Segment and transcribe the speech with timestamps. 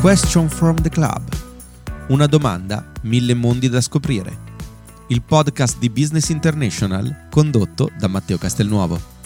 [0.00, 1.20] Question from the Club.
[2.08, 4.38] Una domanda, mille mondi da scoprire.
[5.08, 9.19] Il podcast di Business International condotto da Matteo Castelnuovo.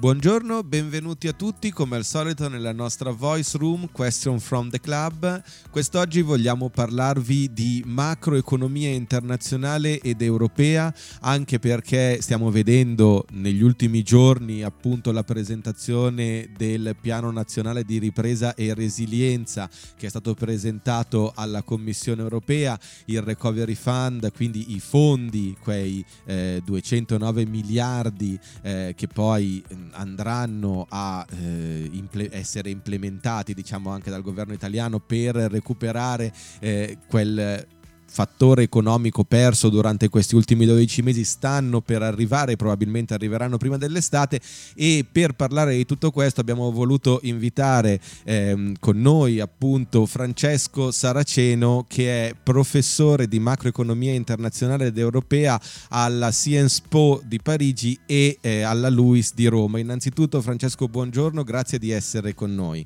[0.00, 5.42] Buongiorno, benvenuti a tutti come al solito nella nostra voice room Question from the Club.
[5.68, 14.62] Quest'oggi vogliamo parlarvi di macroeconomia internazionale ed europea anche perché stiamo vedendo negli ultimi giorni
[14.62, 21.62] appunto la presentazione del piano nazionale di ripresa e resilienza che è stato presentato alla
[21.62, 29.62] Commissione europea, il Recovery Fund, quindi i fondi, quei eh, 209 miliardi eh, che poi
[29.92, 37.66] andranno a eh, imple- essere implementati diciamo anche dal governo italiano per recuperare eh, quel
[38.10, 44.40] fattore economico perso durante questi ultimi 12 mesi stanno per arrivare, probabilmente arriveranno prima dell'estate
[44.74, 51.86] e per parlare di tutto questo abbiamo voluto invitare ehm, con noi appunto Francesco Saraceno
[51.88, 58.62] che è professore di macroeconomia internazionale ed europea alla Sciences Po di Parigi e eh,
[58.62, 59.78] alla LUIS di Roma.
[59.78, 62.84] Innanzitutto Francesco buongiorno, grazie di essere con noi.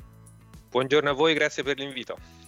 [0.71, 2.44] Buongiorno a voi, grazie per l'invito.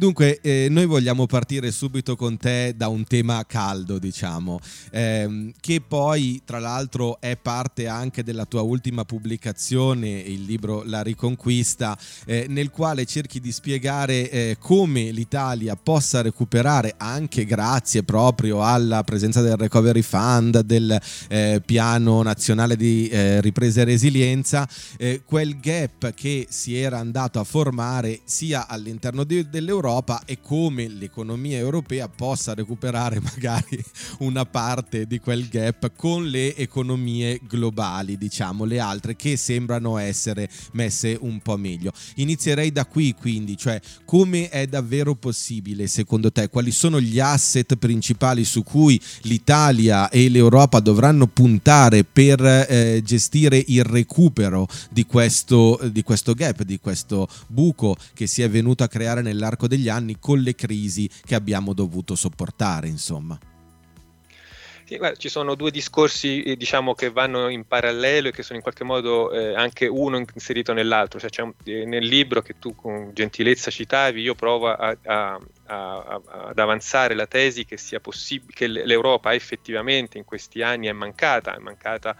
[0.00, 4.58] Dunque, eh, noi vogliamo partire subito con te da un tema caldo, diciamo,
[4.92, 11.02] ehm, che poi tra l'altro è parte anche della tua ultima pubblicazione, il libro La
[11.02, 18.64] Riconquista, eh, nel quale cerchi di spiegare eh, come l'Italia possa recuperare, anche grazie proprio
[18.64, 20.98] alla presenza del Recovery Fund, del
[21.28, 27.38] eh, Piano Nazionale di eh, Ripresa e Resilienza, eh, quel gap che si era andato
[27.38, 33.82] a formare sia all'interno di, dell'Europa, dell'Europa e come l'economia europea possa recuperare magari
[34.18, 40.48] una parte di quel gap con le economie globali, diciamo, le altre che sembrano essere
[40.72, 41.92] messe un po' meglio.
[42.16, 47.76] Inizierei da qui quindi, cioè come è davvero possibile secondo te, quali sono gli asset
[47.76, 55.80] principali su cui l'Italia e l'Europa dovranno puntare per eh, gestire il recupero di questo,
[55.90, 60.18] di questo gap, di questo buco che si è venuto a creare nell'arco degli anni
[60.18, 63.38] con le crisi che abbiamo dovuto sopportare, insomma.
[64.90, 68.56] Sì, guarda, ci sono due discorsi eh, diciamo, che vanno in parallelo e che sono
[68.56, 71.20] in qualche modo eh, anche uno inserito nell'altro.
[71.20, 76.20] Cioè, un, eh, nel libro che tu con gentilezza citavi, io provo a, a, a,
[76.48, 81.54] ad avanzare la tesi che, sia possib- che l'Europa effettivamente in questi anni è mancata,
[81.54, 82.16] è mancata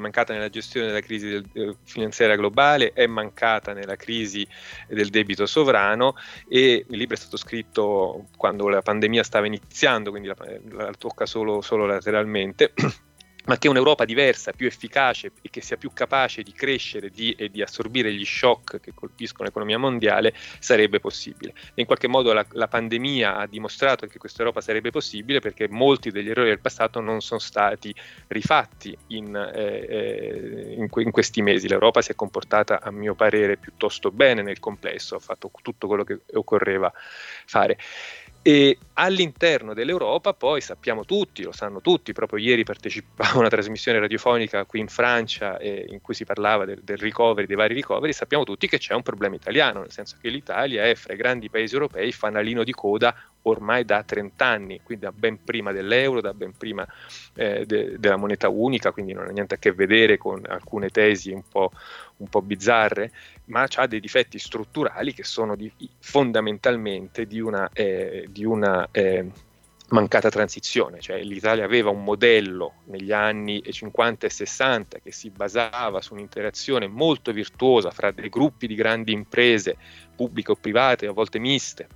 [0.00, 4.46] mancata nella gestione della crisi del, del finanziaria globale, è mancata nella crisi
[4.88, 6.16] del debito sovrano
[6.48, 10.36] e il libro è stato scritto quando la pandemia stava iniziando, quindi la,
[10.70, 12.72] la tocca solo, solo lateralmente.
[13.50, 17.50] ma che un'Europa diversa, più efficace e che sia più capace di crescere di, e
[17.50, 21.52] di assorbire gli shock che colpiscono l'economia mondiale sarebbe possibile.
[21.74, 25.66] E in qualche modo la, la, pandemia ha dimostrato che questa Europa sarebbe possibile perché
[25.68, 27.92] molti degli errori del passato non sono stati
[28.28, 31.66] rifatti in, eh, eh in, in questi mesi.
[31.66, 36.04] L'Europa si è comportata, a mio parere, piuttosto bene nel complesso, ha fatto tutto quello
[36.04, 36.92] che occorreva
[37.46, 37.78] fare.
[38.42, 43.98] E all'interno dell'Europa poi sappiamo tutti, lo sanno tutti, proprio ieri partecipavo a una trasmissione
[43.98, 48.14] radiofonica qui in Francia eh, in cui si parlava del, del, recovery, dei vari recovery,
[48.14, 51.50] sappiamo tutti che c'è un problema italiano, nel senso che l'Italia è fra i grandi
[51.50, 56.32] paesi europei fanalino di coda ormai da 30 anni, quindi da ben prima dell'euro, da
[56.32, 56.86] ben prima
[57.34, 61.30] eh, de, della moneta unica, quindi non ha niente a che vedere con alcune tesi
[61.30, 61.72] un po',
[62.18, 63.12] un po bizzarre,
[63.50, 69.26] ma ha dei difetti strutturali che sono di, fondamentalmente di una, eh, di una eh,
[69.90, 76.00] mancata transizione, cioè l'Italia aveva un modello negli anni 50 e 60 che si basava
[76.00, 79.76] su un'interazione molto virtuosa fra dei gruppi di grandi imprese
[80.14, 81.88] pubbliche o private, a volte miste,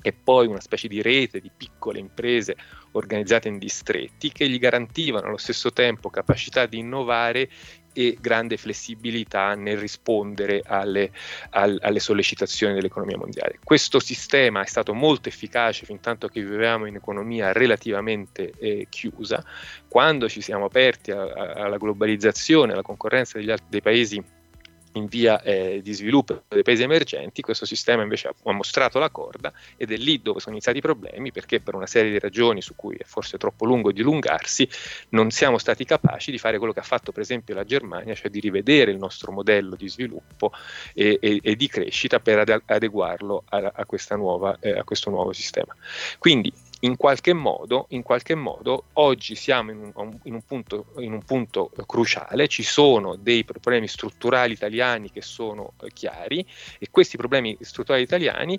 [0.00, 2.56] e poi una specie di rete di piccole imprese
[2.92, 7.48] organizzate in distretti che gli garantivano allo stesso tempo capacità di innovare
[7.94, 11.12] e grande flessibilità nel rispondere alle,
[11.50, 13.58] al, alle sollecitazioni dell'economia mondiale.
[13.64, 19.42] Questo sistema è stato molto efficace fin tanto che vivevamo in economia relativamente eh, chiusa.
[19.88, 24.22] Quando ci siamo aperti a, a, alla globalizzazione, alla concorrenza degli altri, dei paesi
[24.94, 29.52] in via eh, di sviluppo dei paesi emergenti, questo sistema invece ha, mostrato la corda
[29.76, 32.74] ed è lì dove sono iniziati i problemi perché per una serie di ragioni su
[32.74, 34.68] cui è forse troppo lungo dilungarsi
[35.10, 38.30] non siamo stati capaci di fare quello che ha fatto per esempio la Germania, cioè
[38.30, 40.52] di rivedere il nostro modello di sviluppo
[40.92, 45.74] e, e, e di crescita per adeguarlo a, a, nuova, eh, a questo nuovo sistema.
[46.18, 46.52] Quindi
[46.84, 51.24] in qualche modo, in qualche modo oggi siamo in un, in, un punto, in un,
[51.24, 56.46] punto, cruciale, ci sono dei problemi strutturali italiani che sono eh, chiari
[56.78, 58.58] e questi problemi strutturali italiani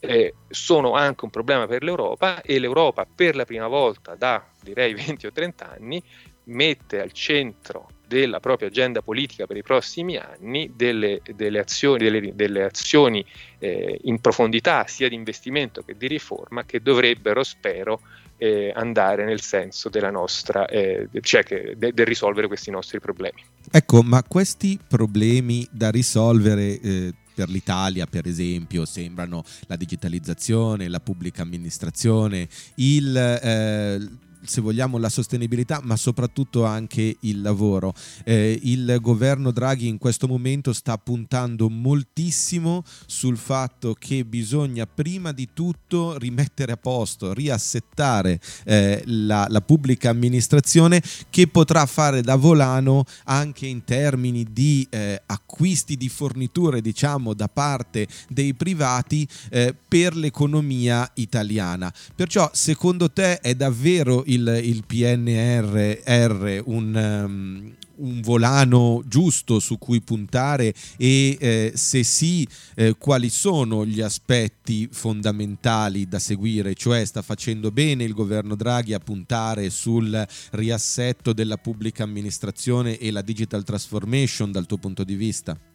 [0.00, 4.94] eh, sono anche un problema per l'Europa e l'Europa per la prima volta da direi
[4.94, 6.02] 20 o 30 anni
[6.44, 12.34] mette al centro della propria agenda politica per i prossimi anni delle, delle azioni, delle,
[12.34, 13.24] delle azioni
[13.60, 18.00] eh, in profondità sia di investimento che di riforma che dovrebbero, spero,
[18.36, 23.44] eh, andare nel senso della nostra, eh, cioè che, de, del risolvere questi nostri problemi.
[23.70, 30.98] Ecco, ma questi problemi da risolvere eh, per l'Italia, per esempio, sembrano la digitalizzazione, la
[30.98, 37.94] pubblica amministrazione, il eh, se vogliamo, la sostenibilità, ma soprattutto anche il lavoro.
[38.24, 45.30] Eh, il governo Draghi in questo momento sta puntando moltissimo sul fatto che bisogna prima
[45.30, 51.00] di tutto rimettere a posto, riassettare eh, la, la pubblica amministrazione
[51.30, 57.46] che potrà fare da volano anche in termini di eh, acquisti di forniture, diciamo, da
[57.46, 61.92] parte dei privati eh, per l'economia italiana.
[62.16, 70.00] Perciò, secondo te è davvero il, il PNRR un, um, un, volano giusto su cui
[70.00, 76.74] puntare e eh, se sì, eh, quali sono gli aspetti fondamentali da seguire?
[76.74, 83.10] Cioè sta facendo bene il governo Draghi a puntare sul riassetto della pubblica amministrazione e
[83.10, 85.69] la digital transformation dal tuo punto di vista?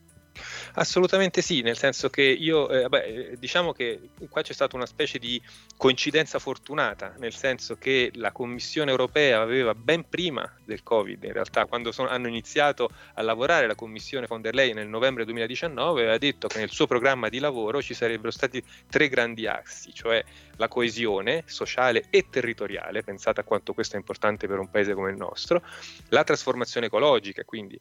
[0.74, 4.86] Assolutamente sì, nel senso che io, eh, vabbè, eh, diciamo che qua c'è stata una
[4.86, 5.42] specie di
[5.78, 11.66] coincidenza fortunata, nel senso che la Commissione europea aveva ben prima del Covid, in realtà,
[11.66, 16.18] quando sono, hanno iniziato a lavorare la Commissione von der Leyen nel novembre 2019, aveva
[16.18, 20.24] detto che nel suo programma di lavoro ci sarebbero stati tre grandi assi, cioè
[20.58, 25.12] la coesione sociale e territoriale, pensate a quanto questo è importante per un paese come
[25.12, 25.62] il nostro,
[26.10, 27.80] la trasformazione ecologica, quindi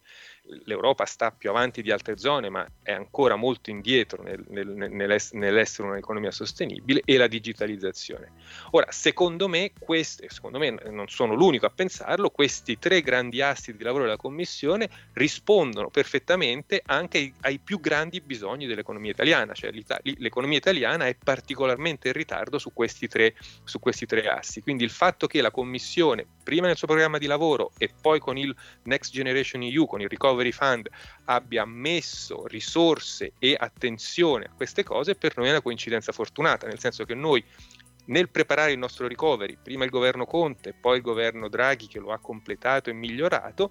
[0.65, 5.89] l'Europa sta più avanti di altre zone, ma è ancora molto indietro nel, nel, nell'essere
[5.89, 8.33] un'economia sostenibile, e la digitalizzazione.
[8.73, 13.75] Ora, secondo me, queste, secondo me non sono l'unico a pensarlo, questi tre grandi assi
[13.75, 19.71] di lavoro della Commissione rispondono perfettamente anche ai, ai più grandi bisogni dell'economia italiana, cioè
[20.03, 24.63] l'economia italiana è particolarmente in ritardo su questi, tre, su questi tre assi.
[24.63, 28.39] Quindi il fatto che la Commissione, prima nel suo programma di lavoro e poi con
[28.39, 30.89] il Next Generation EU, con il Recovery Fund,
[31.27, 36.79] abbia messo risorse e attenzione a queste cose, per noi è una coincidenza fortunata, nel
[36.79, 37.45] senso che noi
[38.07, 42.13] nel preparare il nostro recovery, prima il governo Conte, poi il governo Draghi che lo
[42.13, 43.71] ha completato e migliorato,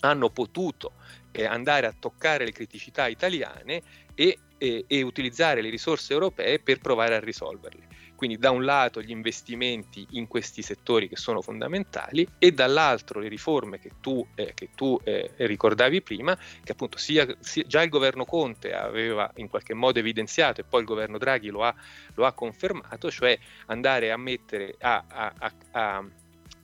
[0.00, 0.92] hanno potuto
[1.32, 3.82] eh, andare a toccare le criticità italiane
[4.14, 7.93] e, e, e utilizzare le risorse europee per provare a risolverle.
[8.14, 13.28] Quindi da un lato gli investimenti in questi settori che sono fondamentali e dall'altro le
[13.28, 17.90] riforme che tu, eh, che tu eh, ricordavi prima, che appunto sia, sia, già il
[17.90, 21.74] governo Conte aveva in qualche modo evidenziato e poi il governo Draghi lo ha,
[22.14, 26.04] lo ha confermato, cioè andare a mettere a, a, a, a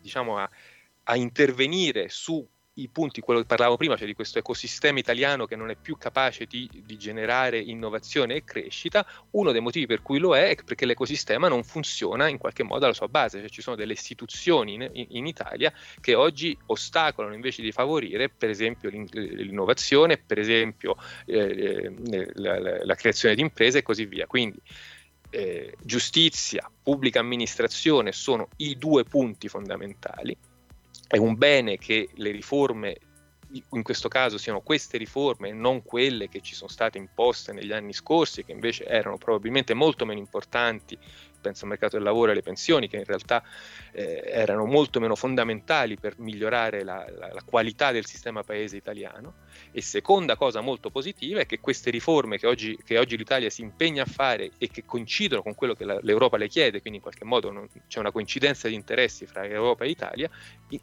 [0.01, 5.45] diciamo a intervenire su i punti, quello che parlavo prima, cioè di questo ecosistema italiano
[5.45, 10.03] che non è più capace di, di, generare innovazione e crescita, uno dei motivi per
[10.03, 13.49] cui lo è è perché l'ecosistema non funziona in qualche modo alla sua base, cioè
[13.49, 18.89] ci sono delle istituzioni in, in Italia che oggi ostacolano invece di favorire per esempio
[18.89, 20.97] l'innovazione, per esempio
[21.27, 24.27] eh, eh la, la, creazione di imprese e così via.
[24.27, 24.61] Quindi
[25.31, 30.37] eh, giustizia, pubblica amministrazione sono i due punti fondamentali
[31.11, 32.97] è un bene che le riforme
[33.73, 37.73] in questo caso siano queste riforme e non quelle che ci sono state imposte negli
[37.73, 40.97] anni scorsi, che invece erano probabilmente molto meno importanti
[41.41, 43.43] penso al mercato del lavoro e alle pensioni, che in realtà
[43.93, 49.35] eh, erano molto meno fondamentali per migliorare la, la, la, qualità del sistema paese italiano.
[49.73, 53.63] E seconda cosa molto positiva è che queste riforme che oggi, che oggi l'Italia si
[53.63, 57.03] impegna a fare e che coincidono con quello che la, l'Europa le chiede, quindi in
[57.03, 60.31] qualche modo non, c'è una coincidenza di interessi fra Europa e Italia,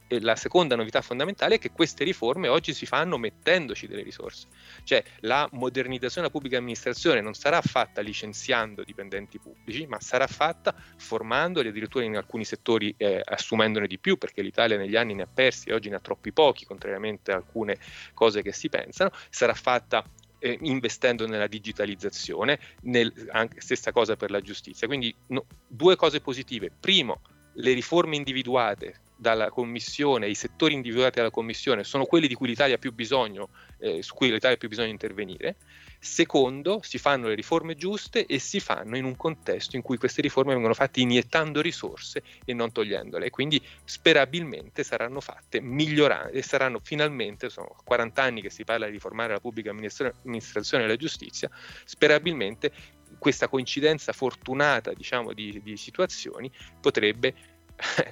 [0.08, 4.48] e la seconda novità fondamentale è che queste riforme oggi si fanno mettendoci delle risorse.
[4.84, 10.76] Cioè la modernizzazione della pubblica amministrazione non sarà fatta licenziando dipendenti pubblici, ma sarà fatta
[10.98, 15.30] formandoli addirittura in alcuni settori eh, assumendone di più, perché l'Italia negli anni ne ha
[15.34, 17.78] persi e oggi ne ha troppi pochi, contrariamente a alcune
[18.14, 20.04] cose che si pensano, sarà fatta
[20.40, 24.88] eh, investendo nella digitalizzazione, nel, anche, stessa cosa per la giustizia.
[24.88, 26.72] Quindi no, due cose positive.
[26.80, 27.22] Primo,
[27.54, 32.76] le riforme individuate dalla Commissione, i settori individuati dalla Commissione sono quelli di cui l'Italia
[32.76, 35.56] ha più bisogno, eh, su cui l'Italia ha più bisogno di intervenire.
[36.00, 40.22] Secondo, si fanno le riforme giuste e si fanno in un contesto in cui queste
[40.22, 43.32] riforme vengono fatte iniettando risorse e non togliendole.
[43.32, 48.92] Quindi sperabilmente saranno fatte migliorando e saranno finalmente, sono 40 anni che si parla di
[48.92, 51.50] riformare la pubblica amministrazione e la giustizia,
[51.84, 52.72] sperabilmente
[53.18, 57.57] questa coincidenza fortunata diciamo, di, di situazioni potrebbe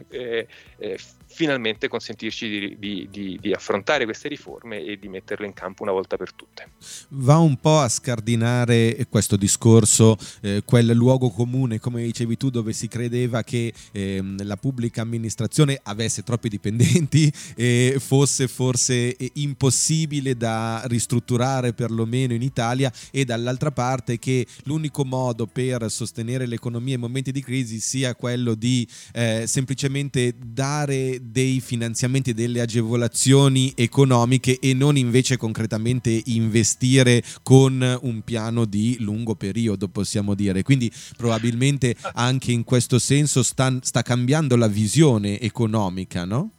[0.10, 0.98] eh, eh,
[1.36, 5.91] finalmente consentirci di, di, di, di, affrontare queste riforme e di metterle in campo una
[5.91, 6.69] volta per tutte.
[7.10, 12.72] Va un po' a scardinare questo discorso, eh, quel luogo comune, come dicevi tu, dove
[12.72, 20.84] si credeva che ehm, la pubblica amministrazione avesse troppi dipendenti e fosse forse impossibile da
[20.86, 27.34] ristrutturare perlomeno in Italia e dall'altra parte che l'unico modo per sostenere l'economia in momenti
[27.34, 34.98] di crisi sia quello di eh, semplicemente dare dei finanziamenti, delle agevolazioni economiche e non
[34.98, 40.62] invece concretamente investire con un piano di lungo periodo, possiamo dire.
[40.62, 46.50] Quindi probabilmente anche in questo senso sta, sta cambiando la visione economica, no?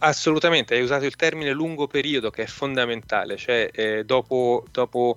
[0.00, 5.16] Assolutamente, hai usato il termine lungo periodo che è fondamentale, cioè eh, dopo, dopo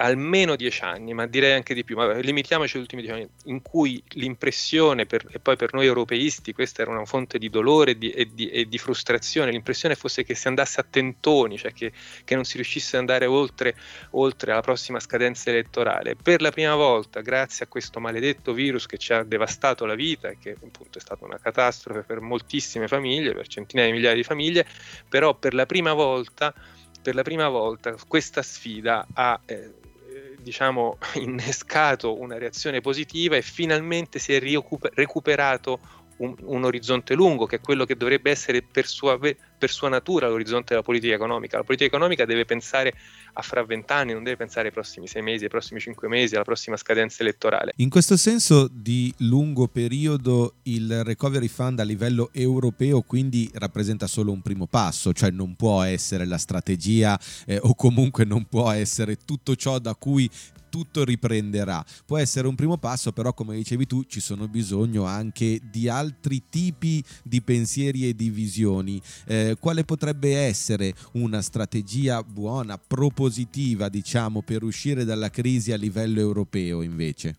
[0.00, 3.60] almeno dieci anni, ma direi anche di più, ma limitiamoci agli ultimi dieci anni, in
[3.60, 7.98] cui l'impressione, per, e poi per noi europeisti questa era una fonte di dolore e
[7.98, 11.92] di, e di, e di frustrazione, l'impressione fosse che si andasse a tentoni, cioè che,
[12.24, 13.74] che non si riuscisse ad andare oltre,
[14.12, 16.16] oltre alla prossima scadenza elettorale.
[16.16, 20.28] Per la prima volta, grazie a questo maledetto virus che ci ha devastato la vita
[20.28, 24.24] e che appunto è stata una catastrofe per moltissime famiglie, per centinaia di migliaia di
[24.24, 24.66] famiglie,
[25.08, 26.54] però per la prima volta
[27.02, 29.72] per la prima volta questa sfida ha eh,
[30.42, 35.80] diciamo, innescato una reazione positiva e finalmente si è recuperato
[36.18, 39.18] un, un, orizzonte lungo, che è quello che dovrebbe essere per sua,
[39.60, 41.58] per sua, natura l'orizzonte della politica economica.
[41.58, 42.94] La politica economica deve pensare
[43.34, 46.44] a fra vent'anni, non deve pensare ai prossimi sei mesi, ai prossimi cinque mesi, alla
[46.44, 47.72] prossima scadenza elettorale.
[47.76, 54.32] In questo senso di lungo periodo il Recovery Fund a livello europeo quindi rappresenta solo
[54.32, 59.18] un primo passo, cioè non può essere la strategia eh, o comunque non può essere
[59.24, 60.30] tutto ciò da cui
[60.70, 61.84] tutto riprenderà.
[62.06, 66.44] Può essere un primo passo, però come dicevi tu ci sono bisogno anche di altri
[66.48, 69.02] tipi di pensieri e di visioni.
[69.26, 76.20] Eh, quale potrebbe essere una strategia buona, propositiva, diciamo, per uscire dalla crisi a livello
[76.20, 77.38] europeo invece?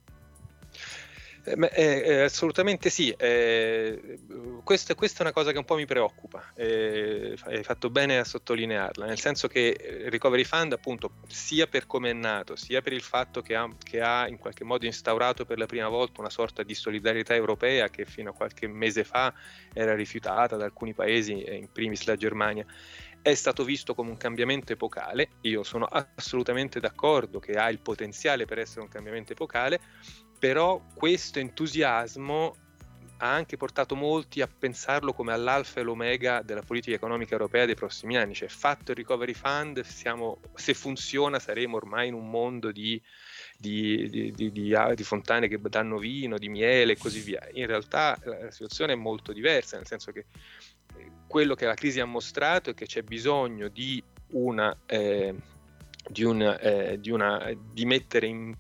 [1.44, 4.20] Eh, eh, assolutamente sì, eh,
[4.64, 8.24] questa, questa, è una cosa che un po' mi preoccupa, eh, hai fatto bene a
[8.24, 12.94] sottolinearla, nel senso che il Recovery Fund appunto sia per come è nato, sia per
[12.94, 16.30] il fatto che ha, che ha, in qualche modo instaurato per la prima volta una
[16.30, 19.34] sorta di solidarietà europea che fino a qualche mese fa
[19.74, 22.66] era rifiutata da alcuni paesi, in primis la Germania,
[23.22, 28.46] è stato visto come un cambiamento epocale, io sono assolutamente d'accordo che ha il potenziale
[28.46, 29.80] per essere un cambiamento epocale,
[30.42, 32.56] però questo entusiasmo
[33.18, 37.76] ha anche portato molti a pensarlo come all'alfa e l'omega della politica economica europea dei
[37.76, 42.72] prossimi anni, cioè fatto il recovery fund, siamo, se funziona saremo ormai in un mondo
[42.72, 43.00] di,
[43.56, 47.48] di, di, di, fontane che danno vino, di miele e così via.
[47.52, 50.26] In realtà la situazione è molto diversa, nel senso che
[50.98, 54.76] eh, quello che la crisi ha mostrato è che c'è bisogno di una...
[54.88, 55.36] Eh,
[56.12, 58.54] di, un, eh, di, una, di, mettere in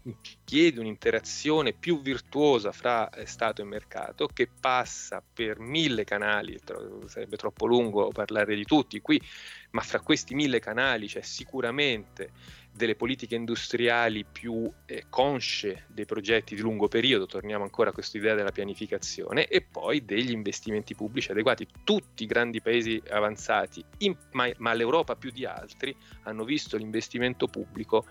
[0.43, 7.07] piedi un'interazione più virtuosa fra eh, Stato e mercato che passa per mille canali, tro-
[7.07, 9.21] sarebbe troppo lungo parlare di tutti qui,
[9.71, 12.31] ma fra questi mille canali c'è sicuramente
[12.73, 18.17] delle politiche industriali più eh, consce dei progetti di lungo periodo, torniamo ancora a questa
[18.17, 21.67] idea della pianificazione, e poi degli investimenti pubblici adeguati.
[21.83, 27.47] Tutti i grandi paesi avanzati, in, ma, ma l'Europa più di altri, hanno visto l'investimento
[27.47, 28.05] pubblico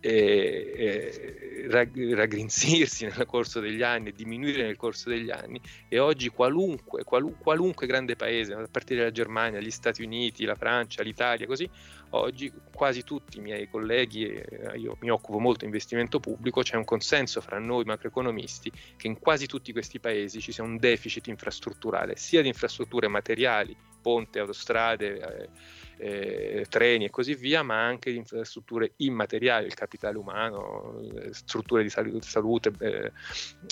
[0.00, 7.86] eh, raggrinzirsi nel corso degli anni, diminuire nel corso degli anni e oggi qualunque, qualunque,
[7.86, 11.68] grande paese, a partire dalla Germania, gli Stati Uniti, la Francia, l'Italia, così,
[12.10, 14.42] oggi quasi tutti i miei colleghi,
[14.76, 19.18] io mi occupo molto di investimento pubblico, c'è un consenso fra noi macroeconomisti che in
[19.18, 25.50] quasi tutti questi paesi ci sia un deficit infrastrutturale, sia di infrastrutture materiali, ponte, autostrade,
[25.98, 31.00] eh, eh, treni e così via, ma anche infrastrutture immateriali, il capitale umano,
[31.30, 33.12] strutture di salute, eh,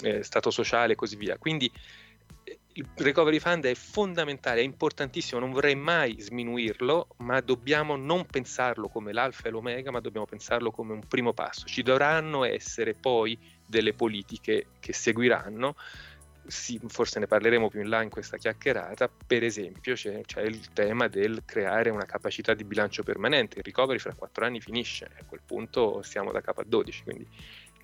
[0.02, 1.37] eh, stato sociale e così via.
[1.38, 1.71] Quindi
[2.76, 8.88] il recovery fund è fondamentale, è importantissimo, non vorrei mai sminuirlo, ma dobbiamo non pensarlo
[8.88, 11.66] come l'alfa e l'omega, ma dobbiamo pensarlo come un primo passo.
[11.66, 15.76] Ci dovranno essere poi delle politiche che seguiranno.
[16.46, 20.72] Sì, forse ne parleremo più in là in questa chiacchierata, per esempio c'è, c'è, il
[20.74, 25.24] tema del creare una capacità di bilancio permanente, il recovery fra quattro anni finisce, a
[25.24, 27.26] quel punto siamo da capo a 12, quindi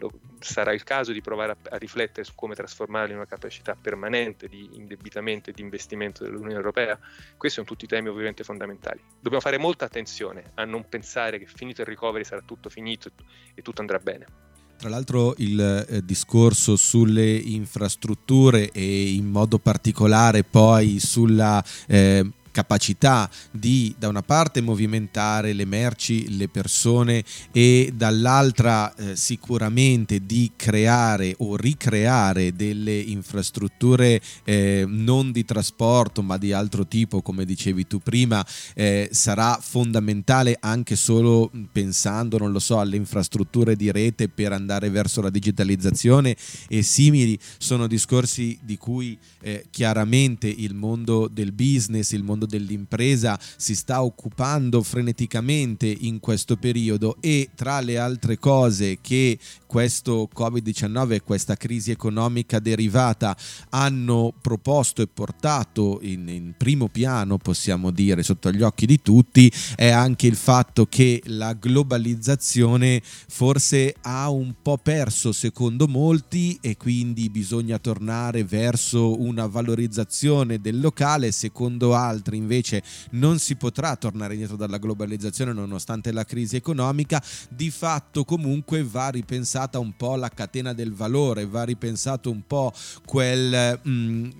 [0.01, 3.77] lo, sarà il caso di provare a, a, riflettere su come trasformarlo in una capacità
[3.81, 6.99] permanente di indebitamento e di investimento dell'Unione Europea.
[7.37, 9.01] Questi sono tutti temi ovviamente fondamentali.
[9.15, 13.11] Dobbiamo fare molta attenzione a non pensare che finito il recovery sarà tutto finito
[13.55, 14.50] e tutto andrà bene.
[14.81, 23.31] Tra l'altro il eh, discorso sulle infrastrutture e in modo particolare poi sulla eh, capacità
[23.51, 31.35] di da una parte movimentare le merci, le persone e dall'altra eh, sicuramente di creare
[31.39, 38.01] o ricreare delle infrastrutture eh, non di trasporto ma di altro tipo come dicevi tu
[38.01, 44.53] prima eh, sarà fondamentale anche solo pensando non lo so alle infrastrutture di rete per
[44.53, 46.37] andare verso la digitalizzazione
[46.69, 47.39] e simili.
[47.59, 53.75] Sono discorsi di cui eh, chiaramente il mondo del business il mondo mondo dell'impresa si
[53.75, 61.23] sta occupando freneticamente in questo periodo e tra le altre cose che questo Covid-19 e
[61.23, 63.37] questa crisi economica derivata
[63.69, 69.53] hanno proposto e portato in, in, primo piano, possiamo dire, sotto gli occhi di tutti,
[69.77, 76.77] è anche il fatto che la globalizzazione forse ha un po' perso secondo molti e
[76.77, 84.35] quindi bisogna tornare verso una valorizzazione del locale, secondo altri invece non si potrà tornare
[84.35, 90.29] indietro dalla globalizzazione nonostante la crisi economica, di fatto comunque va ripensata un po' la
[90.29, 92.73] catena del valore, va ripensato un po'
[93.05, 93.79] quel...
[93.83, 94.31] Mh, mm,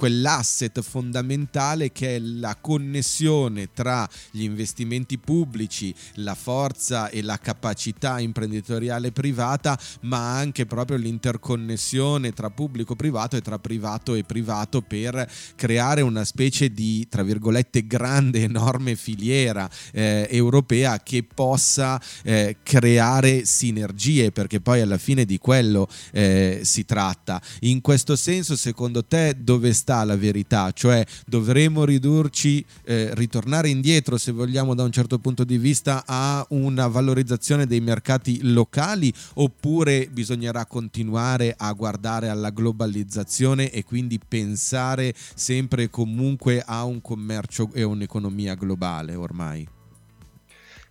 [0.00, 8.18] quell'asset fondamentale che è la connessione tra gli investimenti pubblici, la forza e la capacità
[8.18, 15.30] imprenditoriale privata, ma anche proprio l'interconnessione tra pubblico privato e tra privato e privato per
[15.54, 23.44] creare una specie di, tra virgolette, grande, enorme filiera eh, europea che possa eh, creare
[23.44, 27.38] sinergie, perché poi alla fine di quello eh, si tratta.
[27.60, 33.68] In questo senso, secondo te, dove sta sta la verità, cioè dovremo ridurci, eh, ritornare
[33.70, 39.12] indietro se vogliamo da un certo punto di vista a una valorizzazione dei mercati locali
[39.34, 47.00] oppure bisognerà continuare a guardare alla globalizzazione e quindi pensare sempre e comunque a un
[47.00, 49.66] commercio e un'economia globale ormai?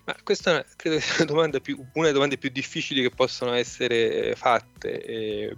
[0.03, 5.01] Ma questa credo sia una, più, una delle domande più difficili che possono essere fatte.
[5.05, 5.55] E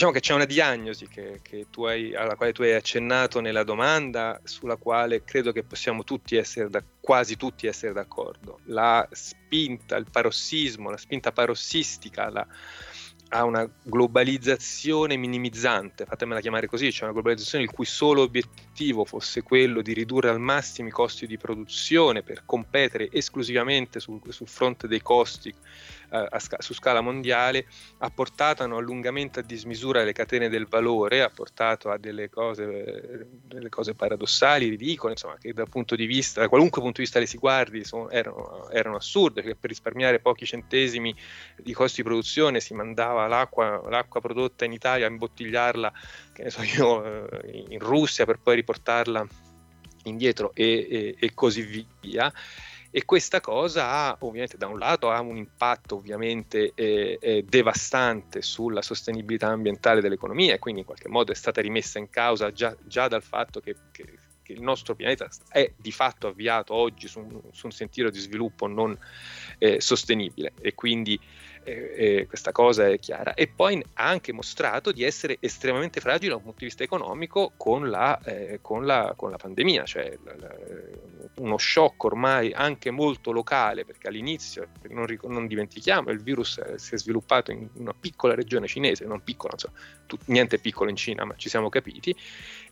[0.00, 4.40] Diciamo che c'è una diagnosi che, che hai, alla quale tu hai accennato nella domanda,
[4.44, 8.60] sulla quale credo che possiamo tutti essere da, quasi tutti essere d'accordo.
[8.64, 12.46] La spinta, il parossismo, la spinta parossistica, la,
[13.28, 19.42] a una globalizzazione minimizzante, fatemela chiamare così, cioè una globalizzazione il cui solo obiettivo fosse
[19.42, 24.88] quello di ridurre al massimo i costi di produzione per competere esclusivamente sul, sul fronte
[24.88, 25.54] dei costi
[26.38, 27.66] sca- su scala mondiale,
[27.98, 32.28] ha portato a un allungamento a dismisura delle catene del valore, ha portato a delle
[32.28, 37.04] cose, delle cose paradossali, ridicole, insomma, che dal punto di vista, da qualunque punto di
[37.04, 41.14] vista le si guardi, sono, erano, erano assurde, che per risparmiare pochi centesimi
[41.56, 45.92] di costi di produzione si mandava l'acqua, l'acqua prodotta in Italia a imbottigliarla,
[46.32, 49.26] che ne so io, eh, in Russia per poi riportarla
[50.04, 52.32] indietro e, e, e così via
[52.90, 58.42] e questa cosa ha ovviamente da un lato ha un impatto ovviamente eh, eh, devastante
[58.42, 62.76] sulla sostenibilità ambientale dell'economia e quindi in qualche modo è stata rimessa in causa già,
[62.84, 67.20] già dal fatto che, che, che, il nostro pianeta è di fatto avviato oggi su
[67.20, 68.98] un, su un sentiero di sviluppo non
[69.58, 70.52] eh, sostenibile.
[70.60, 71.18] E quindi
[71.64, 73.34] eh, questa cosa è chiara.
[73.34, 77.52] E poi ha anche mostrato di essere estremamente fragile da un punto di vista economico
[77.56, 80.54] con la, eh, con la, con la pandemia, cioè la, la,
[81.36, 86.94] uno shock ormai anche molto locale, perché all'inizio, non, non dimentichiamo, il virus eh, si
[86.94, 89.72] è sviluppato in una piccola regione cinese, non piccola, so,
[90.06, 92.14] tut, niente piccolo in Cina, ma ci siamo capiti,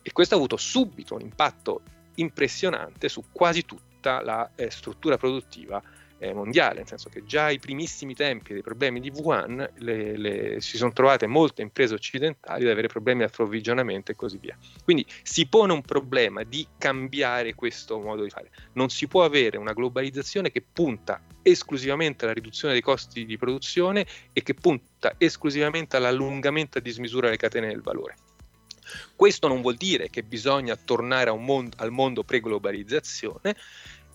[0.01, 1.81] e questo ha avuto subito un impatto
[2.15, 5.81] impressionante su quasi tutta la eh, struttura produttiva
[6.19, 10.61] eh, mondiale, nel senso che già ai primissimi tempi dei problemi di Wuhan le, le,
[10.61, 14.57] si sono trovate molte imprese occidentali ad avere problemi di approvvigionamento e così via.
[14.83, 18.51] Quindi si pone un problema di cambiare questo modo di fare.
[18.73, 24.05] Non si può avere una globalizzazione che punta esclusivamente alla riduzione dei costi di produzione
[24.33, 28.15] e che punta esclusivamente all'allungamento a dismisura delle catene del valore
[29.15, 33.55] Questo non vuol dire che bisogna tornare mondo, al mondo pre-globalizzazione,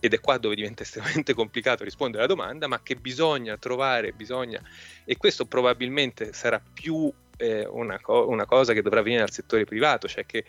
[0.06, 4.60] ed è qua dove diventa estremamente complicato rispondere alla domanda, ma che bisogna trovare, bisogna,
[5.04, 9.64] e questo probabilmente sarà più eh, una, co- una, cosa che dovrà venire dal settore
[9.64, 10.44] privato, cioè che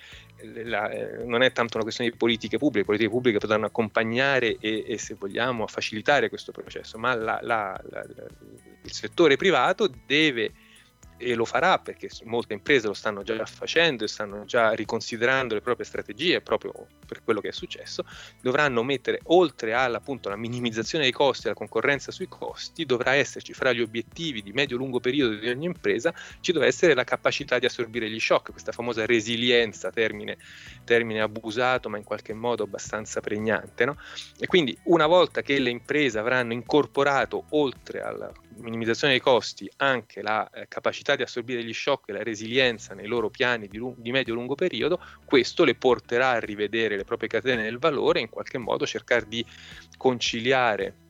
[0.64, 4.58] la, eh, non è tanto una questione di politiche pubbliche, le politiche pubbliche potranno accompagnare
[4.60, 7.82] e, e se vogliamo facilitare questo processo, ma la, la,
[8.84, 10.52] il settore privato deve
[11.18, 15.62] e lo farà perché molte imprese lo stanno già facendo e stanno già riconsiderando le
[15.62, 18.04] proprie strategie proprio per quello che è successo,
[18.42, 20.02] dovranno mettere oltre alla,
[20.36, 25.00] minimizzazione dei costi e la concorrenza sui costi, dovrà esserci fra gli obiettivi di medio-lungo
[25.00, 29.06] periodo di ogni impresa, ci deve essere la capacità di assorbire gli shock, questa famosa
[29.06, 30.38] resilienza, termine,
[30.84, 33.86] termine abusato ma in qualche modo abbastanza pregnante.
[33.86, 33.98] No?
[34.40, 40.22] E quindi una volta che le imprese avranno incorporato oltre alla minimizzazione dei costi anche
[40.22, 44.12] la eh, capacità di assorbire gli shock e la resilienza nei loro piani di, di
[44.12, 48.58] medio-lungo periodo, questo le porterà a rivedere le proprie catene del valore e in qualche
[48.58, 49.46] modo cercare di
[49.98, 51.04] conciliare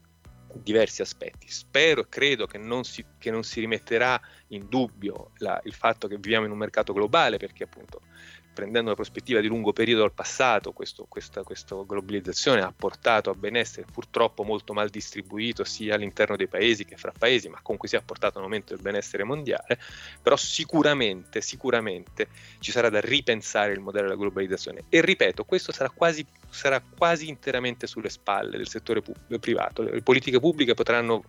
[0.61, 1.49] diversi aspetti.
[1.49, 6.07] Spero e credo che non si, che non si rimetterà in dubbio la, il fatto
[6.07, 8.01] che viviamo in un mercato globale, perché appunto
[8.55, 13.33] prendendo una prospettiva di lungo periodo al passato, questo, questa, questa, globalizzazione ha portato a
[13.33, 17.97] benessere purtroppo molto mal distribuito sia all'interno dei paesi che fra paesi, ma comunque si
[17.97, 19.77] è portato un aumento del benessere mondiale,
[20.21, 24.85] però sicuramente, sicuramente ci sarà da ripensare il modello della globalizzazione.
[24.87, 30.01] E ripeto, questo sarà quasi, sarà quasi interamente sulle spalle del settore pub- privato, le
[30.01, 31.23] politiche pubbliche potranno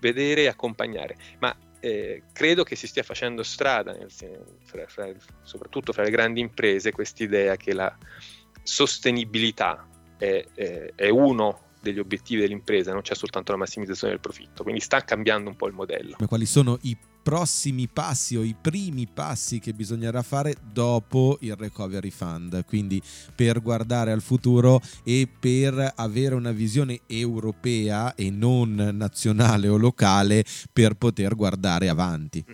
[0.00, 5.12] vedere e accompagnare, ma eh, credo che si stia facendo strada, nel, fra, fra,
[5.42, 7.96] soprattutto fra le grandi imprese, quest'idea che la
[8.62, 14.62] sostenibilità è, è, è uno degli obiettivi dell'impresa, non c'è soltanto la massimizzazione del profitto,
[14.62, 16.16] quindi sta cambiando un po' il modello.
[16.18, 21.54] Ma quali sono i prossimi passi o i primi passi che bisognerà fare dopo il
[21.56, 23.00] recovery fund, quindi
[23.34, 30.44] per guardare al futuro e per avere una visione europea e non nazionale o locale
[30.72, 32.44] per poter guardare avanti.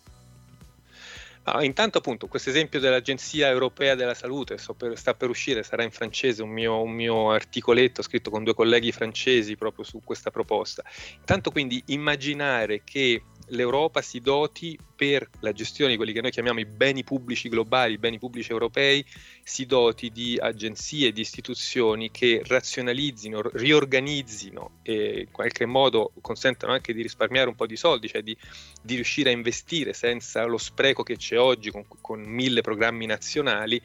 [1.48, 5.92] Ah, intanto appunto questo esempio dell'Agenzia Europea della Salute per, sta per uscire, sarà in
[5.92, 10.82] francese un mio, un mio, articoletto scritto con due colleghi francesi proprio su questa proposta.
[11.20, 16.58] Intanto quindi immaginare che l'Europa si doti per la gestione di quelli che noi chiamiamo
[16.58, 19.04] i beni pubblici globali, i beni pubblici europei,
[19.42, 26.94] si doti di agenzie, di istituzioni che razionalizzino, riorganizzino e in qualche modo consentano anche
[26.94, 28.36] di risparmiare un po' di soldi, cioè di,
[28.82, 33.80] di riuscire a investire senza lo spreco che c'è oggi con, con mille programmi nazionali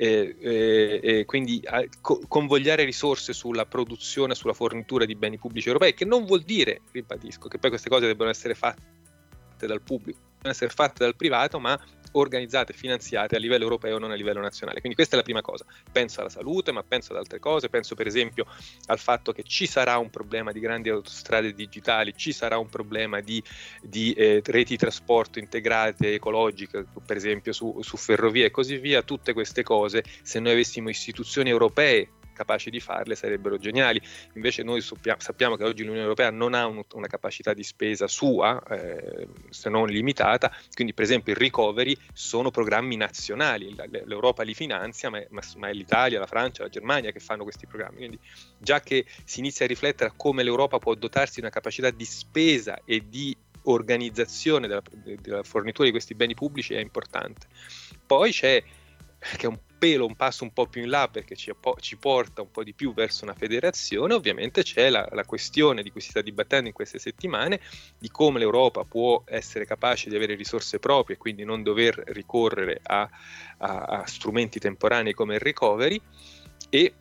[0.00, 1.60] e, e, e quindi
[2.00, 6.82] co- convogliare risorse sulla produzione, sulla fornitura di beni pubblici europei, che non vuol dire,
[6.92, 11.58] ribadisco, che poi queste cose debbano essere fatte dal pubblico, devono essere fatte dal privato,
[11.58, 11.76] ma
[12.12, 14.78] organizzate e finanziate a livello europeo, non a livello nazionale.
[14.78, 15.64] Quindi questa è la prima cosa.
[15.90, 17.68] Penso alla salute, ma penso ad altre cose.
[17.68, 18.46] Penso per esempio
[18.86, 23.20] al fatto che ci sarà un problema di grandi autostrade digitali, ci sarà un problema
[23.20, 23.42] di,
[23.82, 29.02] di eh, reti di trasporto integrate, ecologiche, per esempio su, su ferrovie e così via.
[29.02, 34.00] Tutte queste cose, se noi avessimo istituzioni europee capaci di farle sarebbero geniali.
[34.34, 38.62] Invece noi sappiamo che oggi l'Unione Europea non ha un, una capacità di spesa sua,
[38.70, 43.74] eh, se non limitata, quindi per esempio il recovery sono programmi nazionali,
[44.04, 47.66] l'Europa li finanzia, ma, ma, ma è l'Italia, la Francia, la Germania che fanno questi
[47.66, 47.96] programmi.
[47.96, 48.18] Quindi
[48.58, 52.04] già che si inizia a riflettere a come l'Europa può dotarsi di una capacità di
[52.04, 54.82] spesa e di organizzazione della,
[55.20, 57.46] della fornitura di questi beni pubblici è importante.
[58.06, 58.62] Poi c'è
[59.18, 62.42] che è un pelo, un passo un po' più in là perché ci, ci porta
[62.42, 66.10] un po' di più verso una federazione, ovviamente c'è la, la, questione di cui si
[66.10, 67.60] sta dibattendo in queste settimane,
[67.98, 72.80] di come l'Europa può essere capace di avere risorse proprie e quindi non dover ricorrere
[72.82, 73.08] a,
[73.58, 76.00] a, a strumenti temporanei come il recovery
[76.68, 76.94] e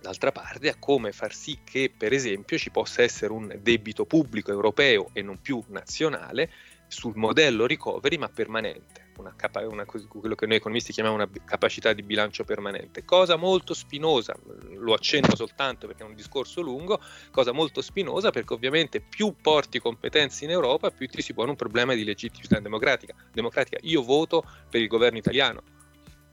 [0.00, 4.50] d'altra parte a come far sì che per esempio ci possa essere un debito pubblico
[4.50, 6.50] europeo e non più nazionale
[6.88, 12.02] sul modello recovery ma permanente una una, quello che noi economisti chiamiamo una capacità di
[12.02, 13.04] bilancio permanente.
[13.04, 14.34] Cosa molto spinosa,
[14.76, 19.78] lo accenno soltanto perché è un discorso lungo, cosa molto spinosa perché ovviamente più porti
[19.78, 23.14] competenze in Europa, più ti si pone un problema di legittimità democratica.
[23.32, 23.78] democratica.
[23.82, 25.62] Io voto per il governo italiano,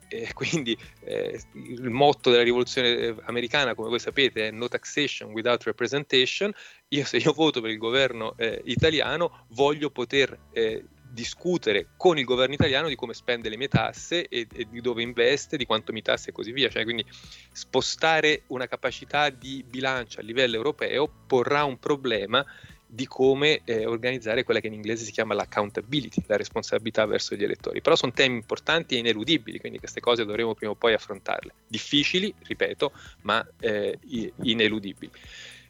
[0.10, 5.32] e quindi eh, il motto della rivoluzione eh, americana, come voi sapete, è no taxation
[5.32, 6.52] without representation.
[6.90, 12.26] Io se io voto per il governo eh, italiano voglio poter eh, discutere con il
[12.26, 15.92] governo italiano di come spende le mie tasse e, e, di dove investe, di quanto
[15.92, 16.70] mi tasse e così via.
[16.70, 17.06] Cioè, quindi
[17.52, 22.46] spostare una capacità di bilancio a livello europeo porrà un problema
[22.92, 27.44] di come eh, organizzare quella che in inglese si chiama l'accountability, la responsabilità verso gli
[27.44, 27.82] elettori.
[27.82, 31.54] Però sono temi importanti e ineludibili, quindi queste cose dovremo prima o poi affrontarle.
[31.68, 32.92] Difficili, ripeto,
[33.22, 34.00] ma eh,
[34.42, 35.12] ineludibili.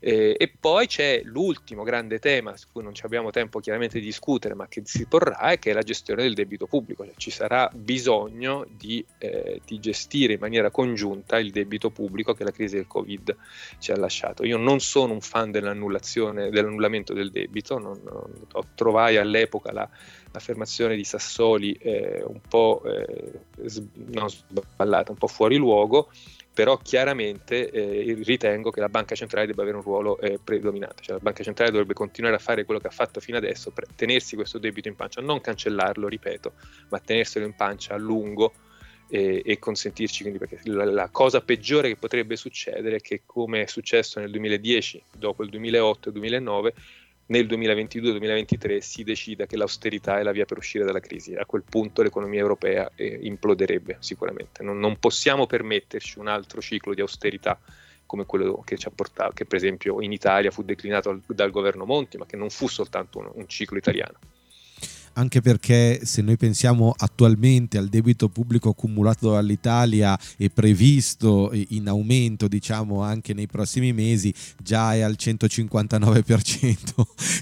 [0.02, 4.54] Eh, e poi c'è l'ultimo grande tema su cui non abbiamo tempo chiaramente di discutere,
[4.54, 7.04] ma che si porrà, è che è la gestione del debito pubblico.
[7.06, 12.44] Cioè, ci sarà bisogno di, eh, di, gestire in maniera congiunta il debito pubblico che
[12.44, 13.36] la crisi del Covid
[13.80, 14.46] ci ha lasciato.
[14.46, 19.90] Io non sono un fan dell'annullamento del debito, non, non, trovai all'epoca la,
[20.32, 23.32] l'affermazione di Sassoli eh, un po' eh,
[24.12, 26.10] non sballata, un po' fuori luogo
[26.60, 31.16] però chiaramente eh, ritengo che la banca centrale debba avere un ruolo eh, predominante, cioè
[31.16, 34.58] la banca centrale dovrebbe continuare a fare quello che ha fatto fino adesso, tenersi questo
[34.58, 36.52] debito in pancia, non cancellarlo, ripeto,
[36.90, 38.52] ma tenerselo in pancia a lungo
[39.08, 43.62] e, e consentirci, quindi perché la, la, cosa peggiore che potrebbe succedere è che come
[43.62, 46.74] è successo nel 2010, dopo il 2008 e il 2009,
[47.30, 51.36] nel 2022-2023 si decida che l'austerità è la via per uscire dalla crisi.
[51.36, 54.64] A quel punto l'economia europea eh, imploderebbe sicuramente.
[54.64, 57.60] Non, non, possiamo permetterci un altro ciclo di austerità
[58.06, 61.52] come quello che ci ha portato, che per esempio in Italia fu declinato dal, dal
[61.52, 64.18] governo Monti, ma che non fu soltanto un, un ciclo italiano
[65.14, 72.48] anche perché se noi pensiamo attualmente al debito pubblico accumulato dall'Italia e previsto in aumento
[72.48, 76.76] diciamo anche nei prossimi mesi già è al 159%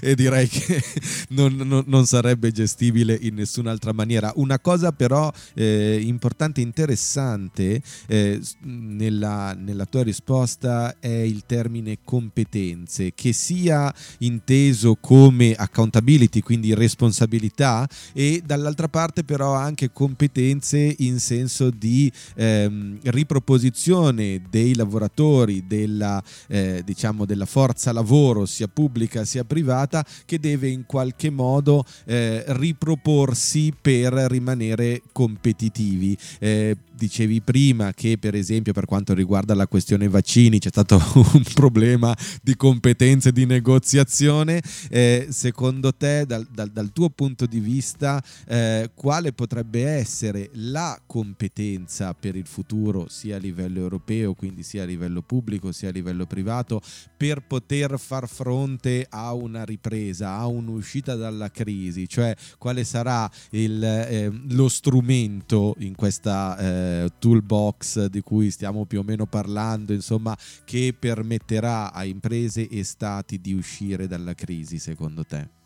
[0.00, 0.82] e direi che
[1.30, 4.32] non, non, non, sarebbe gestibile in nessun'altra maniera.
[4.36, 11.98] Una cosa però eh, importante e interessante eh, nella, nella tua risposta è il termine
[12.04, 20.94] competenze che sia inteso come accountability quindi responsabilità capacità e dall'altra parte però anche competenze
[20.98, 29.24] in senso di ehm, riproposizione dei lavoratori, della, eh, diciamo della forza lavoro sia pubblica
[29.24, 36.16] sia privata che deve in qualche modo eh, riproporsi per rimanere competitivi.
[36.38, 41.42] Eh, dicevi prima che per esempio per quanto riguarda la questione vaccini c'è stato un
[41.54, 48.22] problema di competenze di negoziazione, eh, secondo te dal, dal, dal, tuo punto di vista
[48.48, 54.82] eh, quale potrebbe essere la competenza per il futuro sia a livello europeo, quindi sia
[54.82, 56.82] a livello pubblico sia a livello privato,
[57.16, 63.82] per poter far fronte a una ripresa, a un'uscita dalla crisi, cioè quale sarà il,
[63.84, 66.56] eh, lo strumento in questa
[66.88, 72.84] eh, toolbox di cui stiamo più o meno parlando, insomma, che permetterà a imprese e
[72.84, 75.56] stati di uscire dalla crisi, secondo te?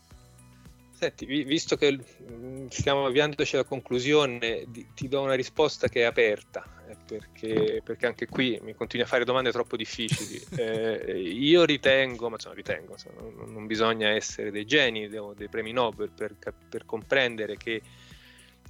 [1.02, 6.64] Senti, visto che mm, stiamo avviandoci alla conclusione, ti do una risposta che è aperta,
[6.88, 10.40] eh, perché, perché anche qui mi continui a fare domande troppo difficili.
[10.62, 15.48] Eh, io ritengo, ma insomma ritengo, insomma, non, non, bisogna essere dei geni o dei
[15.48, 16.36] premi Nobel per,
[16.68, 17.82] per comprendere che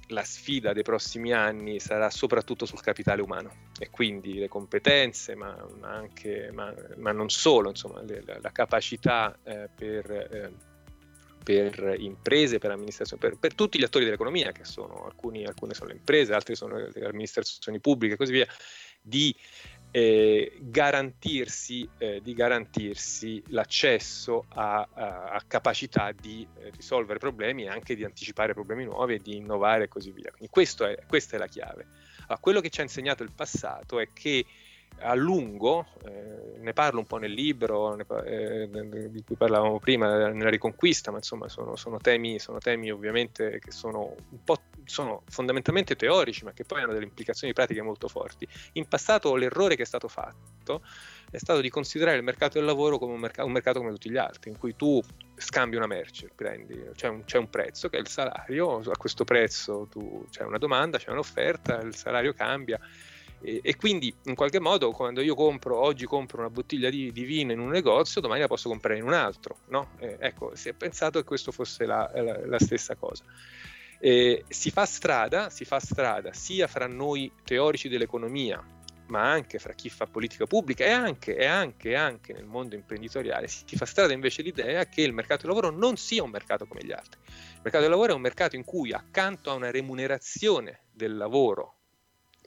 [0.07, 3.71] la sfida dei prossimi anni sarà soprattutto sul capitale umano.
[3.79, 9.37] E quindi le competenze, ma, ma, anche, ma, ma non solo, insomma, le, la, capacità
[9.43, 10.51] eh, per, eh,
[11.43, 15.89] per, imprese, per amministrazione, per, per, tutti gli attori dell'economia, che sono alcuni, alcune sono
[15.89, 18.47] le imprese, altre sono le amministrazioni pubbliche e così via,
[19.01, 19.35] di
[19.95, 27.67] eh, garantirsi, eh, di garantirsi l'accesso a, a, a capacità di eh, risolvere problemi e
[27.67, 30.31] anche di anticipare problemi nuovi e di innovare e così via.
[30.31, 31.85] Quindi è, questa è la chiave.
[32.21, 34.43] Allora, quello che ci ha insegnato il passato è che
[34.99, 40.29] a lungo, eh, ne parlo un po' nel libro ne, eh, di cui parlavamo prima,
[40.29, 44.15] nella Riconquista, ma insomma sono, sono, temi, sono temi, ovviamente che sono,
[44.85, 48.47] sono, fondamentalmente teorici, ma che poi hanno delle implicazioni pratiche molto forti.
[48.73, 50.81] In passato l'errore che è stato fatto
[51.29, 54.09] è stato di considerare il mercato del lavoro come un, merc- un mercato come tutti
[54.09, 55.01] gli altri, in cui tu
[55.35, 59.23] scambi una merce, prendi, c'è un, c'è un, prezzo che è il salario, a questo
[59.23, 62.79] prezzo tu, c'è una domanda, c'è un'offerta, il salario cambia
[63.43, 67.25] e, e, quindi in qualche modo quando io compro, oggi compro una bottiglia di, di
[67.25, 69.57] vino in un negozio, domani la posso comprare in un altro.
[69.67, 69.89] No?
[69.99, 73.25] Eh, ecco, si è pensato che questo fosse la, la, la stessa cosa.
[73.99, 78.63] Eh, si fa strada, si fa strada sia fra noi teorici dell'economia,
[79.07, 83.47] ma anche fra chi fa politica pubblica e anche, e anche, anche nel mondo imprenditoriale,
[83.47, 86.81] si fa strada invece l'idea che il mercato del lavoro non sia un mercato come
[86.83, 87.19] gli altri.
[87.25, 91.79] Il mercato del lavoro è un mercato in cui accanto a una remunerazione del lavoro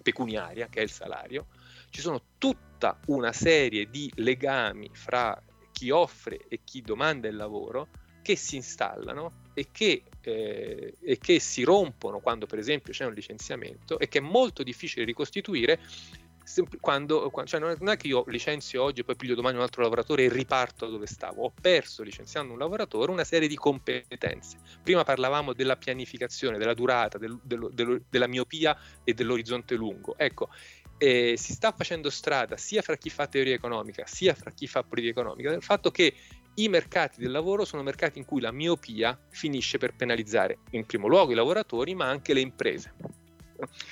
[0.02, 1.46] pecuniaria, che è il salario,
[1.90, 5.40] ci sono tutta una serie di legami fra
[5.72, 7.88] chi offre e chi domanda il lavoro
[8.22, 13.14] che si installano e che, eh, e che si rompono quando per esempio c'è un
[13.14, 15.80] licenziamento e che è molto difficile ricostituire
[16.80, 20.24] quando, cioè non è che io licenzio oggi e poi piglio domani un altro lavoratore
[20.24, 24.59] e riparto dove stavo, ho perso licenziando un lavoratore una serie di competenze.
[24.82, 30.16] Prima parlavamo della pianificazione, della durata, del, del, del, della miopia e dell'orizzonte lungo.
[30.16, 30.48] Ecco,
[30.98, 34.82] eh, si sta facendo strada sia fra chi fa teoria economica sia fra chi fa
[34.82, 36.14] politica economica del fatto che
[36.54, 41.06] i mercati del lavoro sono mercati in cui la miopia finisce per penalizzare in primo
[41.06, 42.94] luogo i lavoratori ma anche le imprese.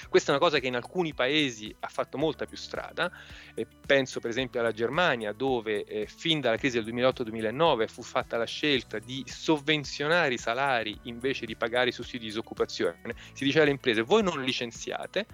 [0.09, 3.11] Questa è una cosa che in alcuni paesi ha fatto molta più strada,
[3.55, 8.37] eh, penso per esempio alla Germania dove eh, fin dalla crisi del 2008-2009 fu fatta
[8.37, 13.15] la scelta di sovvenzionare i salari invece di pagare i sussidi di disoccupazione.
[13.33, 15.27] Si diceva alle imprese voi non licenziate,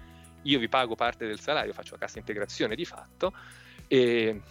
[0.43, 3.33] io vi pago parte del salario, faccio la cassa integrazione di fatto,
[3.87, 4.41] e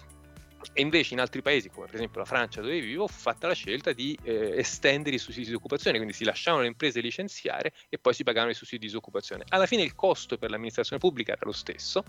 [0.73, 3.55] e invece in altri paesi, come per esempio la Francia dove vivo, fu fatta la
[3.55, 7.99] scelta di eh, estendere i sussidi di disoccupazione, quindi si lasciavano le imprese licenziare e
[7.99, 9.45] poi si pagavano i sussidi di disoccupazione.
[9.49, 12.05] Alla fine il costo per l'amministrazione pubblica era lo stesso,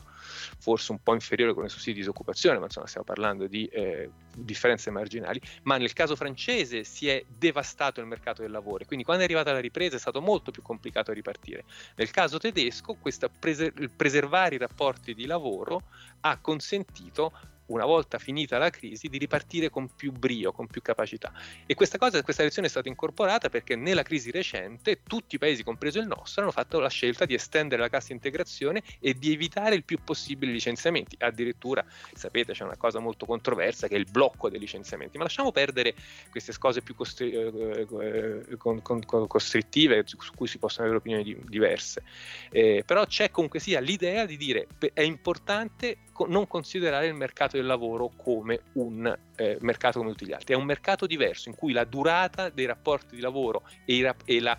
[0.60, 4.10] forse un po' inferiore con i sussidi di disoccupazione, ma insomma stiamo parlando di eh,
[4.36, 9.24] differenze marginali, ma nel caso francese si è devastato il mercato del lavoro, quindi quando
[9.24, 11.64] è arrivata la ripresa è stato molto più complicato ripartire.
[11.96, 12.98] Nel caso tedesco,
[13.40, 15.84] preser- preservare i rapporti di lavoro
[16.22, 17.32] ha consentito
[17.72, 21.32] una volta finita la crisi, di ripartire con più brio, con più capacità.
[21.66, 25.64] E questa cosa, questa lezione è stata incorporata perché nella crisi recente tutti i paesi,
[25.64, 29.76] compreso il nostro, hanno fatto la scelta di estendere la cassa integrazione e di evitare
[29.76, 31.16] il più possibile licenziamenti.
[31.20, 35.52] Addirittura, sapete, c'è una cosa molto controversa che è il blocco dei licenziamenti, ma lasciamo
[35.52, 35.96] perdere
[36.30, 41.00] queste cose più costri- eh, eh con, con, con costrittive su cui si possono avere
[41.00, 42.04] opinioni di- diverse.
[42.50, 47.66] Eh, però c'è comunque sia l'idea di dire è importante non considerare il mercato del
[47.66, 51.74] lavoro come un eh, mercato come tutti gli altri, è un mercato diverso in cui
[51.74, 54.58] la durata dei rapporti di lavoro e, rap- e la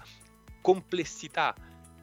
[0.61, 1.55] complessità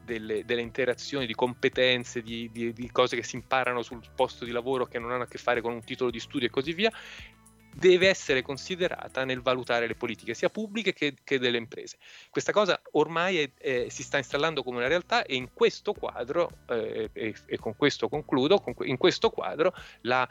[0.04, 4.50] delle, delle, interazioni, di competenze, di, di, di, cose che si imparano sul posto di
[4.50, 6.92] lavoro che non hanno a che fare con un titolo di studio e così via,
[7.74, 11.98] deve essere considerata nel valutare le politiche sia pubbliche che, che delle imprese.
[12.30, 16.50] Questa cosa ormai è, è, si sta installando come una realtà e in questo quadro,
[16.68, 20.28] eh, e, e, con questo concludo, con, in questo quadro la,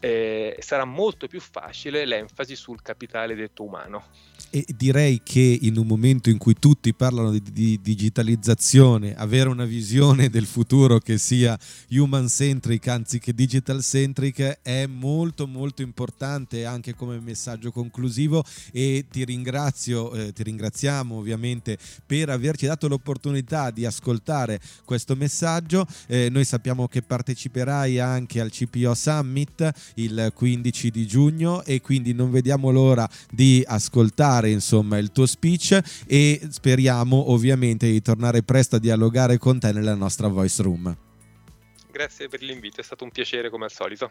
[0.00, 4.04] eh, sarà molto più facile l'enfasi sul capitale detto umano.
[4.50, 9.64] E direi che in un momento in cui tutti parlano di, di digitalizzazione, avere una
[9.64, 11.58] visione del futuro che sia
[11.90, 19.24] human centric anziché digital centric è molto molto importante anche come messaggio conclusivo e ti
[19.24, 25.86] ringrazio, eh, ti ringraziamo ovviamente per averci dato l'opportunità di ascoltare questo messaggio.
[26.06, 32.12] Eh, noi sappiamo che parteciperai anche al CPO Summit il 15 di giugno e quindi
[32.12, 38.76] non vediamo l'ora di ascoltare insomma il tuo speech e speriamo ovviamente di tornare presto
[38.76, 40.96] a dialogare con te nella nostra voice room.
[41.90, 44.10] Grazie per l'invito, è stato un piacere come al solito.